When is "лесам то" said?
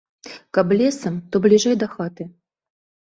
0.79-1.41